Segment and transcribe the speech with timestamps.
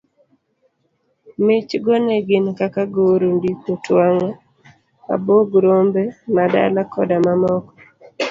[1.45, 4.29] Mich go ne gin kaka, goro, ndiko, twang'o
[5.13, 7.71] abuog rombemadala koda mamoko.